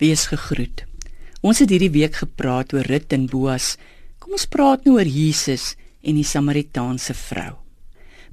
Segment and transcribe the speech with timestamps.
[0.00, 0.86] Wees gegroet.
[1.44, 3.74] Ons het hierdie week gepraat oor Rut en Boas.
[4.20, 7.58] Kom ons praat nou oor Jesus en die Samaritaanse vrou.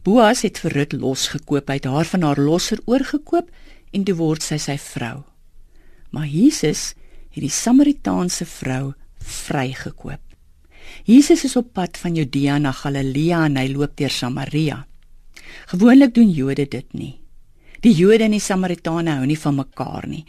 [0.08, 3.52] Boas het vir Rut losgekoop, hy het haar van haar losser oorgekoop
[3.92, 5.26] en toe word sy sy vrou.
[6.16, 6.94] Maar Jesus
[7.36, 10.24] het die Samaritaanse vrou vrygekoop.
[11.04, 14.86] Jesus is op pad van Judea na Galilea en hy loop deur Samaria.
[15.68, 17.18] Gewoonlik doen Jode dit nie.
[17.86, 20.24] Die Jode en die Samaritane hou nie van mekaar nie.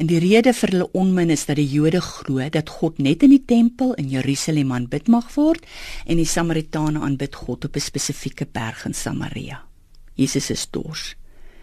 [0.00, 3.30] En die rede vir hulle onmin is dat die Jode glo dat God net in
[3.30, 5.66] die tempel in Jerusalem aanbid mag word
[6.06, 9.62] en die Samaritane aanbid God op 'n spesifieke berg in Samaria.
[10.16, 11.14] Jesus is dors.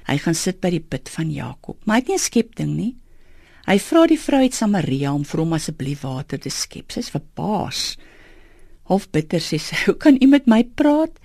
[0.08, 2.96] Hy gaan sit by die put van Jakob, maar hy het nie 'n skepting nie.
[3.68, 6.92] Hy vra die vrou uit Samaria om vir hom asseblief water te skep.
[6.92, 7.98] Sy's verbaas.
[8.84, 11.20] Half bitter sê sy: "Hoe kan u met my praat?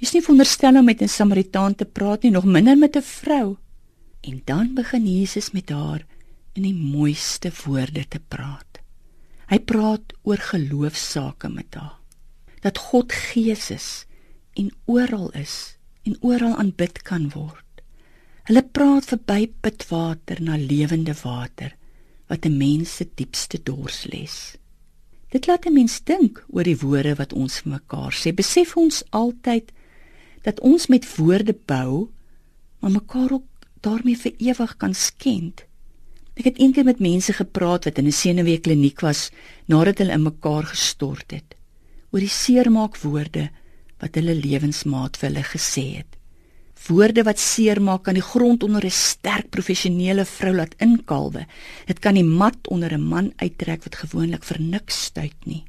[0.00, 3.56] Jy's nie veronderstel om met 'n Samaritaan te praat nie, nog minder met 'n vrou."
[4.26, 6.02] En dan begin Jesus met haar
[6.58, 8.80] in die mooiste woorde te praat.
[9.46, 11.94] Hy praat oor geloofsaake met haar.
[12.64, 13.90] Dat God Gees is
[14.58, 17.62] en oral is en oral aanbid kan word.
[18.50, 21.76] Hulle praat verby pitwater na lewende water
[22.26, 24.56] wat 'n mens se diepste dors les.
[25.30, 28.34] Dit laat 'n mens dink oor die woorde wat ons vir mekaar sê.
[28.34, 29.72] Besef ons altyd
[30.42, 32.10] dat ons met woorde bou,
[32.80, 33.46] maar mekaar ook
[33.86, 35.64] daarmee vir ewig kan skend.
[36.36, 39.30] Ek het eendag met mense gepraat wat in 'n senuweekliniek was
[39.66, 41.56] nadat hulle in mekaar gestort het
[42.12, 43.50] oor die seermaak woorde
[44.00, 46.12] wat hulle lewensmaat vir hulle gesê het.
[46.86, 51.46] Woorde wat seermaak kan die grond onder 'n sterk professionele vrou laat inkalwe.
[51.86, 55.64] Dit kan die mat onder 'n man uittrek wat gewoonlik vir niks stuit nie.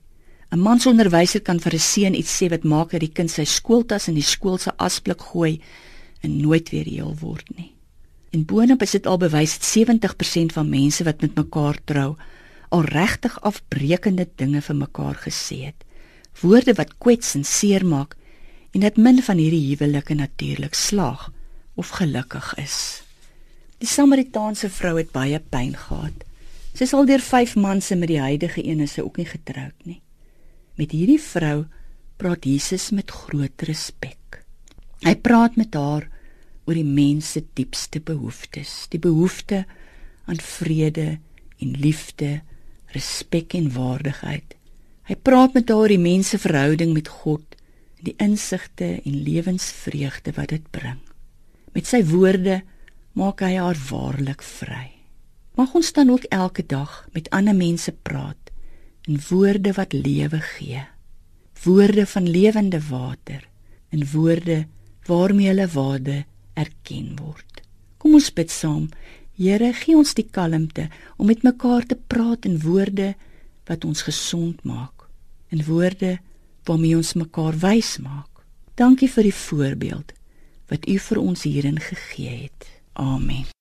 [0.52, 3.32] 'n Man se onderwyser kan vir 'n seun iets sê wat maak dat die kind
[3.32, 5.62] sy skooltas in die skool se asblik gooi
[6.22, 7.77] en nooit weer heel word nie.
[8.36, 12.16] En boonop is dit al bewys dat 70% van mense wat met mekaar trou
[12.70, 15.86] al regtig afbreekende dinge vir mekaar gesê het.
[16.42, 18.16] Woorde wat kwets en seermaak
[18.75, 21.30] en dat min van hierdie huwelike natuurlik slaag
[21.76, 23.04] of gelukkig is.
[23.77, 26.26] Die Samaritaanse vrou het baie pyn gehad.
[26.73, 29.86] Sy is al deur 5 maande met die huidige een is sy ook nie getroud
[29.86, 30.02] nie.
[30.77, 31.66] Met hierdie vrou
[32.17, 34.42] praat Jesus met groot respek.
[35.05, 36.10] Hy praat met haar
[36.67, 39.64] oor die mens se diepste behoeftes, die behoefte
[40.28, 41.17] aan vrede
[41.64, 42.42] en liefde,
[42.92, 44.55] respek en waardigheid.
[45.08, 47.55] Hy praat met haar oor die mens se verhouding met God,
[48.04, 51.00] die insigte en lewensvreugde wat dit bring.
[51.73, 52.61] Met sy woorde
[53.17, 54.92] maak hy haar waarlik vry.
[55.58, 58.52] Mag ons dan ook elke dag met ander mense praat
[59.08, 60.84] in woorde wat lewe gee.
[61.64, 63.48] Woorde van lewende water
[63.89, 64.66] en woorde
[65.08, 66.17] waarmee hulle waarde
[66.58, 67.62] erken word.
[68.02, 68.90] Kom ons bid saam.
[69.38, 70.88] Here, gee ons die kalmte
[71.18, 73.14] om met mekaar te praat in woorde
[73.70, 75.06] wat ons gesond maak,
[75.54, 76.17] in woorde
[76.67, 78.32] waarmee ons mekaar wys maak.
[78.78, 80.16] Dankie vir die voorbeeld
[80.67, 82.72] wat U vir ons hierin gegee het.
[82.94, 83.57] Amen.